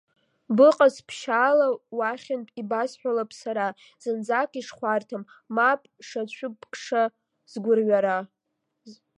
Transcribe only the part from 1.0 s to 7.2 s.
ԥшьаала, уахьынтә ибасҳәалап сара, зынӡак ишхәарҭам, мап шацәыбкша